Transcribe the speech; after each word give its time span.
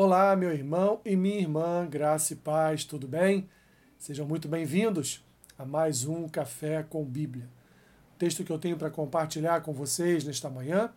Olá, 0.00 0.36
meu 0.36 0.52
irmão 0.52 1.00
e 1.04 1.16
minha 1.16 1.40
irmã, 1.40 1.84
graça 1.84 2.32
e 2.32 2.36
paz, 2.36 2.84
tudo 2.84 3.08
bem? 3.08 3.50
Sejam 3.98 4.24
muito 4.24 4.46
bem-vindos 4.46 5.24
a 5.58 5.66
mais 5.66 6.04
um 6.04 6.28
Café 6.28 6.84
com 6.88 7.04
Bíblia. 7.04 7.48
O 8.14 8.16
texto 8.16 8.44
que 8.44 8.52
eu 8.52 8.60
tenho 8.60 8.76
para 8.76 8.90
compartilhar 8.90 9.60
com 9.62 9.72
vocês 9.72 10.22
nesta 10.22 10.48
manhã 10.48 10.92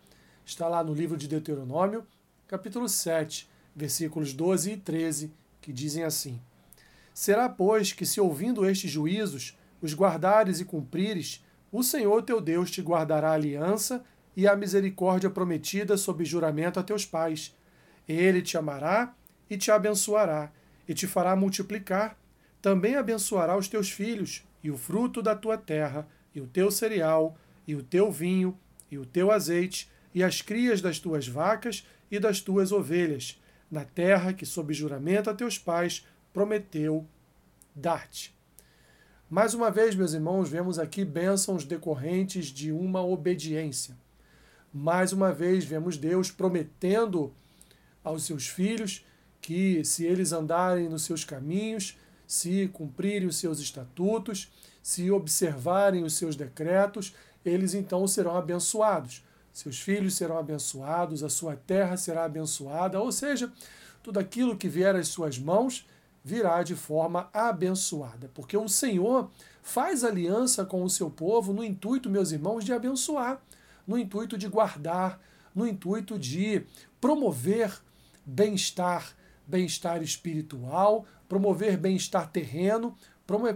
está 0.46 0.68
lá 0.68 0.84
no 0.84 0.94
livro 0.94 1.16
de 1.16 1.26
Deuteronômio, 1.26 2.06
capítulo 2.46 2.88
7, 2.88 3.50
versículos 3.74 4.32
12 4.32 4.70
e 4.70 4.76
13, 4.76 5.32
que 5.60 5.72
dizem 5.72 6.04
assim: 6.04 6.40
Será, 7.12 7.48
pois, 7.48 7.92
que 7.92 8.06
se 8.06 8.20
ouvindo 8.20 8.64
estes 8.64 8.88
juízos, 8.88 9.58
os 9.80 9.94
guardares 9.94 10.60
e 10.60 10.64
cumprires, 10.64 11.44
o 11.72 11.82
Senhor 11.82 12.22
teu 12.22 12.40
Deus 12.40 12.70
te 12.70 12.80
guardará 12.80 13.30
a 13.30 13.34
aliança 13.34 14.04
e 14.36 14.46
a 14.46 14.54
misericórdia 14.54 15.28
prometida 15.28 15.96
sob 15.96 16.24
juramento 16.24 16.78
a 16.78 16.84
teus 16.84 17.04
pais 17.04 17.52
ele 18.08 18.42
te 18.42 18.56
amará 18.56 19.14
e 19.48 19.56
te 19.56 19.70
abençoará, 19.70 20.50
e 20.88 20.94
te 20.94 21.06
fará 21.06 21.36
multiplicar. 21.36 22.18
Também 22.60 22.96
abençoará 22.96 23.56
os 23.56 23.68
teus 23.68 23.90
filhos, 23.90 24.44
e 24.62 24.70
o 24.70 24.78
fruto 24.78 25.20
da 25.20 25.34
tua 25.34 25.58
terra, 25.58 26.06
e 26.34 26.40
o 26.40 26.46
teu 26.46 26.70
cereal, 26.70 27.36
e 27.66 27.74
o 27.74 27.82
teu 27.82 28.10
vinho, 28.10 28.58
e 28.90 28.98
o 28.98 29.04
teu 29.04 29.30
azeite, 29.30 29.90
e 30.14 30.22
as 30.22 30.40
crias 30.40 30.80
das 30.80 30.98
tuas 30.98 31.26
vacas 31.26 31.86
e 32.10 32.18
das 32.18 32.40
tuas 32.40 32.72
ovelhas, 32.72 33.40
na 33.70 33.84
terra 33.84 34.32
que, 34.32 34.44
sob 34.44 34.72
juramento 34.74 35.30
a 35.30 35.34
teus 35.34 35.58
pais, 35.58 36.06
prometeu 36.32 37.06
dar-te. 37.74 38.34
Mais 39.28 39.54
uma 39.54 39.70
vez, 39.70 39.94
meus 39.94 40.12
irmãos, 40.12 40.48
vemos 40.50 40.78
aqui 40.78 41.04
bênçãos 41.04 41.64
decorrentes 41.64 42.46
de 42.46 42.70
uma 42.70 43.02
obediência. 43.02 43.96
Mais 44.72 45.12
uma 45.12 45.32
vez, 45.32 45.64
vemos 45.64 45.96
Deus 45.96 46.30
prometendo 46.30 47.32
aos 48.02 48.24
seus 48.24 48.46
filhos 48.46 49.04
que, 49.40 49.84
se 49.84 50.04
eles 50.04 50.32
andarem 50.32 50.88
nos 50.88 51.02
seus 51.02 51.24
caminhos, 51.24 51.96
se 52.26 52.68
cumprirem 52.68 53.28
os 53.28 53.36
seus 53.36 53.58
estatutos, 53.58 54.50
se 54.82 55.10
observarem 55.10 56.04
os 56.04 56.14
seus 56.14 56.36
decretos, 56.36 57.14
eles 57.44 57.74
então 57.74 58.06
serão 58.06 58.36
abençoados. 58.36 59.22
Seus 59.52 59.80
filhos 59.80 60.14
serão 60.14 60.38
abençoados, 60.38 61.22
a 61.22 61.28
sua 61.28 61.56
terra 61.56 61.96
será 61.96 62.24
abençoada, 62.24 63.00
ou 63.00 63.12
seja, 63.12 63.52
tudo 64.02 64.18
aquilo 64.18 64.56
que 64.56 64.68
vier 64.68 64.96
às 64.96 65.08
suas 65.08 65.38
mãos 65.38 65.86
virá 66.24 66.62
de 66.62 66.74
forma 66.74 67.28
abençoada, 67.32 68.30
porque 68.32 68.56
o 68.56 68.68
Senhor 68.68 69.30
faz 69.62 70.04
aliança 70.04 70.64
com 70.64 70.82
o 70.82 70.90
seu 70.90 71.10
povo 71.10 71.52
no 71.52 71.62
intuito, 71.64 72.08
meus 72.08 72.30
irmãos, 72.30 72.64
de 72.64 72.72
abençoar, 72.72 73.42
no 73.86 73.98
intuito 73.98 74.38
de 74.38 74.48
guardar, 74.48 75.20
no 75.54 75.66
intuito 75.66 76.18
de 76.18 76.64
promover 77.00 77.72
bem-estar, 78.24 79.14
bem-estar 79.46 80.02
espiritual, 80.02 81.04
promover 81.28 81.76
bem-estar 81.76 82.30
terreno, 82.30 82.96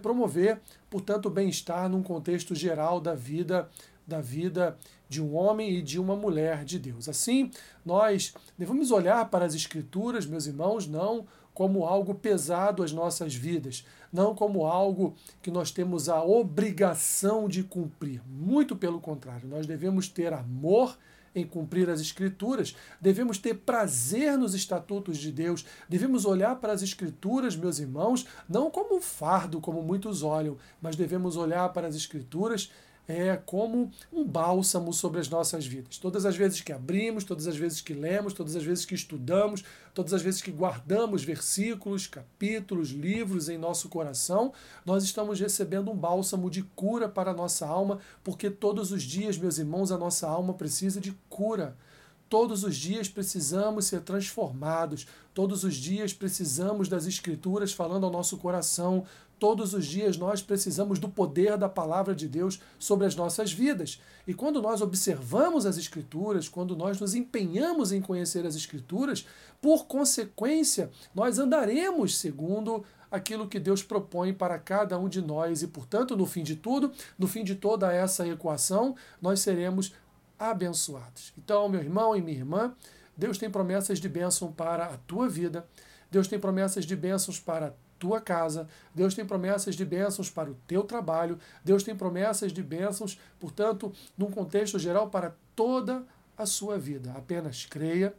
promover, 0.00 0.60
portanto, 0.88 1.28
bem-estar 1.28 1.88
num 1.88 2.02
contexto 2.02 2.54
geral 2.54 3.00
da 3.00 3.14
vida 3.14 3.68
da 4.06 4.20
vida 4.20 4.78
de 5.08 5.20
um 5.20 5.34
homem 5.34 5.78
e 5.78 5.82
de 5.82 5.98
uma 5.98 6.14
mulher 6.14 6.64
de 6.64 6.78
Deus. 6.78 7.08
Assim, 7.08 7.50
nós 7.84 8.32
devemos 8.56 8.90
olhar 8.90 9.28
para 9.28 9.44
as 9.44 9.54
escrituras, 9.54 10.26
meus 10.26 10.46
irmãos, 10.46 10.86
não 10.86 11.26
como 11.52 11.86
algo 11.86 12.14
pesado 12.14 12.82
às 12.82 12.92
nossas 12.92 13.34
vidas, 13.34 13.84
não 14.12 14.34
como 14.34 14.66
algo 14.66 15.14
que 15.42 15.50
nós 15.50 15.70
temos 15.70 16.08
a 16.08 16.22
obrigação 16.22 17.48
de 17.48 17.62
cumprir. 17.62 18.22
Muito 18.28 18.76
pelo 18.76 19.00
contrário, 19.00 19.48
nós 19.48 19.66
devemos 19.66 20.08
ter 20.08 20.32
amor 20.32 20.96
em 21.36 21.46
cumprir 21.46 21.90
as 21.90 22.00
Escrituras, 22.00 22.74
devemos 22.98 23.36
ter 23.36 23.54
prazer 23.54 24.38
nos 24.38 24.54
estatutos 24.54 25.18
de 25.18 25.30
Deus, 25.30 25.66
devemos 25.86 26.24
olhar 26.24 26.56
para 26.56 26.72
as 26.72 26.82
Escrituras, 26.82 27.54
meus 27.54 27.78
irmãos, 27.78 28.26
não 28.48 28.70
como 28.70 28.96
um 28.96 29.00
fardo, 29.00 29.60
como 29.60 29.82
muitos 29.82 30.22
olham, 30.22 30.56
mas 30.80 30.96
devemos 30.96 31.36
olhar 31.36 31.68
para 31.74 31.86
as 31.86 31.94
Escrituras 31.94 32.70
é 33.08 33.36
como 33.36 33.90
um 34.12 34.24
bálsamo 34.24 34.92
sobre 34.92 35.20
as 35.20 35.28
nossas 35.28 35.66
vidas. 35.66 35.98
Todas 35.98 36.26
as 36.26 36.36
vezes 36.36 36.60
que 36.60 36.72
abrimos, 36.72 37.24
todas 37.24 37.46
as 37.46 37.56
vezes 37.56 37.80
que 37.80 37.94
lemos, 37.94 38.32
todas 38.32 38.56
as 38.56 38.64
vezes 38.64 38.84
que 38.84 38.94
estudamos, 38.94 39.62
todas 39.94 40.12
as 40.12 40.22
vezes 40.22 40.42
que 40.42 40.50
guardamos 40.50 41.22
versículos, 41.22 42.06
capítulos, 42.06 42.90
livros 42.90 43.48
em 43.48 43.56
nosso 43.56 43.88
coração, 43.88 44.52
nós 44.84 45.04
estamos 45.04 45.38
recebendo 45.38 45.90
um 45.90 45.96
bálsamo 45.96 46.50
de 46.50 46.62
cura 46.62 47.08
para 47.08 47.30
a 47.30 47.34
nossa 47.34 47.66
alma, 47.66 48.00
porque 48.24 48.50
todos 48.50 48.90
os 48.90 49.02
dias, 49.02 49.38
meus 49.38 49.58
irmãos, 49.58 49.92
a 49.92 49.98
nossa 49.98 50.28
alma 50.28 50.54
precisa 50.54 51.00
de 51.00 51.12
cura. 51.28 51.76
Todos 52.28 52.64
os 52.64 52.74
dias 52.74 53.08
precisamos 53.08 53.86
ser 53.86 54.00
transformados, 54.00 55.06
todos 55.32 55.62
os 55.62 55.76
dias 55.76 56.12
precisamos 56.12 56.88
das 56.88 57.06
Escrituras 57.06 57.72
falando 57.72 58.04
ao 58.04 58.10
nosso 58.10 58.36
coração, 58.36 59.04
todos 59.38 59.74
os 59.74 59.86
dias 59.86 60.16
nós 60.16 60.42
precisamos 60.42 60.98
do 60.98 61.08
poder 61.08 61.56
da 61.56 61.68
palavra 61.68 62.14
de 62.14 62.28
Deus 62.28 62.60
sobre 62.78 63.06
as 63.06 63.14
nossas 63.14 63.52
vidas. 63.52 64.00
E 64.26 64.34
quando 64.34 64.60
nós 64.60 64.80
observamos 64.80 65.66
as 65.66 65.76
Escrituras, 65.76 66.48
quando 66.48 66.76
nós 66.76 67.00
nos 67.00 67.14
empenhamos 67.14 67.92
em 67.92 68.00
conhecer 68.00 68.46
as 68.46 68.54
Escrituras, 68.54 69.26
por 69.60 69.86
consequência, 69.86 70.90
nós 71.14 71.38
andaremos 71.38 72.16
segundo 72.16 72.84
aquilo 73.10 73.48
que 73.48 73.60
Deus 73.60 73.82
propõe 73.82 74.32
para 74.32 74.58
cada 74.58 74.98
um 74.98 75.08
de 75.08 75.22
nós 75.22 75.62
e, 75.62 75.68
portanto, 75.68 76.16
no 76.16 76.26
fim 76.26 76.42
de 76.42 76.56
tudo, 76.56 76.92
no 77.18 77.26
fim 77.26 77.44
de 77.44 77.54
toda 77.54 77.92
essa 77.92 78.26
equação, 78.26 78.96
nós 79.20 79.40
seremos 79.40 79.92
abençoados. 80.38 81.32
Então, 81.38 81.68
meu 81.68 81.80
irmão 81.80 82.16
e 82.16 82.20
minha 82.20 82.36
irmã, 82.36 82.74
Deus 83.16 83.38
tem 83.38 83.50
promessas 83.50 83.98
de 83.98 84.08
bênção 84.08 84.52
para 84.52 84.86
a 84.86 84.96
tua 84.98 85.28
vida, 85.28 85.66
Deus 86.10 86.28
tem 86.28 86.38
promessas 86.38 86.84
de 86.84 86.94
bênçãos 86.94 87.40
para 87.40 87.74
tua 87.98 88.20
casa, 88.20 88.68
Deus 88.94 89.14
tem 89.14 89.24
promessas 89.24 89.74
de 89.74 89.84
bênçãos 89.84 90.30
para 90.30 90.50
o 90.50 90.56
teu 90.66 90.82
trabalho, 90.82 91.38
Deus 91.64 91.82
tem 91.82 91.94
promessas 91.96 92.52
de 92.52 92.62
bênçãos, 92.62 93.18
portanto, 93.40 93.92
num 94.16 94.30
contexto 94.30 94.78
geral 94.78 95.10
para 95.10 95.34
toda 95.54 96.04
a 96.36 96.46
sua 96.46 96.78
vida. 96.78 97.12
Apenas 97.16 97.64
creia, 97.64 98.14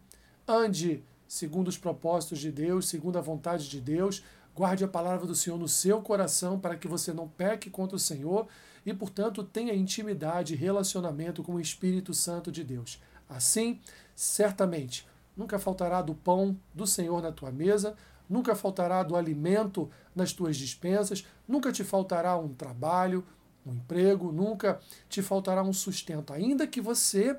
ande 0.47 1.03
segundo 1.27 1.67
os 1.67 1.77
propósitos 1.77 2.39
de 2.39 2.51
Deus, 2.51 2.87
segundo 2.87 3.17
a 3.17 3.21
vontade 3.21 3.69
de 3.69 3.81
Deus, 3.81 4.23
guarde 4.55 4.83
a 4.83 4.87
palavra 4.87 5.27
do 5.27 5.35
Senhor 5.35 5.57
no 5.57 5.67
seu 5.67 6.01
coração 6.01 6.59
para 6.59 6.75
que 6.75 6.87
você 6.87 7.13
não 7.13 7.27
peque 7.27 7.69
contra 7.69 7.95
o 7.95 7.99
Senhor 7.99 8.47
e, 8.85 8.93
portanto, 8.93 9.43
tenha 9.43 9.75
intimidade 9.75 10.53
e 10.53 10.57
relacionamento 10.57 11.43
com 11.43 11.55
o 11.55 11.59
Espírito 11.59 12.13
Santo 12.13 12.51
de 12.51 12.63
Deus. 12.63 13.01
Assim, 13.29 13.79
certamente, 14.15 15.05
nunca 15.35 15.59
faltará 15.59 16.01
do 16.01 16.15
pão 16.15 16.57
do 16.73 16.87
Senhor 16.87 17.21
na 17.21 17.31
tua 17.31 17.51
mesa, 17.51 17.95
nunca 18.29 18.55
faltará 18.55 19.03
do 19.03 19.15
alimento 19.15 19.89
nas 20.15 20.33
tuas 20.33 20.57
dispensas, 20.57 21.25
nunca 21.47 21.71
te 21.71 21.83
faltará 21.83 22.37
um 22.37 22.53
trabalho, 22.53 23.23
um 23.65 23.73
emprego, 23.73 24.31
nunca 24.31 24.79
te 25.09 25.21
faltará 25.21 25.63
um 25.63 25.73
sustento, 25.73 26.33
ainda 26.33 26.65
que 26.65 26.81
você 26.81 27.37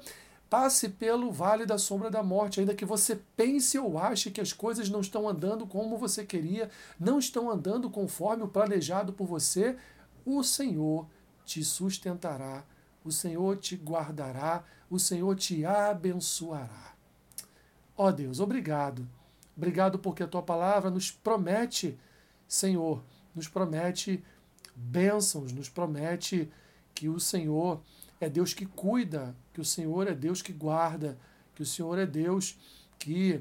passe 0.48 0.88
pelo 0.88 1.30
vale 1.30 1.66
da 1.66 1.76
sombra 1.76 2.10
da 2.10 2.22
morte, 2.22 2.60
ainda 2.60 2.74
que 2.74 2.84
você 2.84 3.20
pense 3.36 3.78
ou 3.78 3.98
ache 3.98 4.30
que 4.30 4.40
as 4.40 4.52
coisas 4.52 4.88
não 4.88 5.00
estão 5.00 5.28
andando 5.28 5.66
como 5.66 5.98
você 5.98 6.24
queria, 6.24 6.70
não 6.98 7.18
estão 7.18 7.50
andando 7.50 7.90
conforme 7.90 8.44
o 8.44 8.48
planejado 8.48 9.12
por 9.12 9.26
você, 9.26 9.76
o 10.24 10.42
Senhor 10.42 11.06
te 11.44 11.62
sustentará, 11.62 12.64
o 13.04 13.12
Senhor 13.12 13.56
te 13.58 13.76
guardará, 13.76 14.64
o 14.90 14.98
Senhor 14.98 15.34
te 15.36 15.64
abençoará. 15.64 16.94
Ó 17.96 18.06
oh 18.06 18.12
Deus, 18.12 18.40
obrigado. 18.40 19.06
Obrigado 19.58 19.98
porque 19.98 20.22
a 20.22 20.26
tua 20.28 20.40
palavra 20.40 20.88
nos 20.88 21.10
promete, 21.10 21.98
Senhor, 22.46 23.02
nos 23.34 23.48
promete 23.48 24.22
bênçãos, 24.76 25.50
nos 25.50 25.68
promete 25.68 26.48
que 26.94 27.08
o 27.08 27.18
Senhor 27.18 27.82
é 28.20 28.28
Deus 28.30 28.54
que 28.54 28.64
cuida, 28.64 29.34
que 29.52 29.60
o 29.60 29.64
Senhor 29.64 30.06
é 30.06 30.14
Deus 30.14 30.40
que 30.40 30.52
guarda, 30.52 31.18
que 31.56 31.62
o 31.62 31.66
Senhor 31.66 31.98
é 31.98 32.06
Deus 32.06 32.56
que 33.00 33.40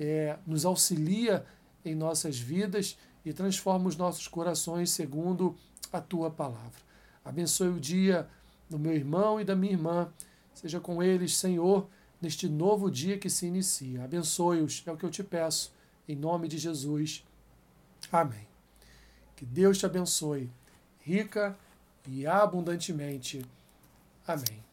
é, 0.00 0.36
nos 0.44 0.64
auxilia 0.64 1.46
em 1.84 1.94
nossas 1.94 2.36
vidas 2.36 2.98
e 3.24 3.32
transforma 3.32 3.88
os 3.88 3.96
nossos 3.96 4.26
corações 4.26 4.90
segundo 4.90 5.56
a 5.92 6.00
tua 6.00 6.28
palavra. 6.28 6.80
Abençoe 7.24 7.68
o 7.68 7.78
dia 7.78 8.28
do 8.68 8.80
meu 8.80 8.92
irmão 8.92 9.40
e 9.40 9.44
da 9.44 9.54
minha 9.54 9.74
irmã. 9.74 10.12
Seja 10.52 10.80
com 10.80 11.00
eles, 11.00 11.36
Senhor, 11.36 11.88
neste 12.22 12.48
novo 12.48 12.90
dia 12.90 13.18
que 13.18 13.28
se 13.28 13.46
inicia. 13.46 14.04
Abençoe-os, 14.04 14.82
é 14.86 14.92
o 14.92 14.96
que 14.96 15.04
eu 15.04 15.10
te 15.10 15.24
peço, 15.24 15.72
em 16.08 16.14
nome 16.14 16.46
de 16.46 16.56
Jesus. 16.56 17.24
Amém. 18.10 18.46
Que 19.36 19.44
Deus 19.44 19.76
te 19.76 19.84
abençoe, 19.84 20.48
rica 21.00 21.58
e 22.06 22.26
abundantemente. 22.26 23.44
Amém. 24.26 24.71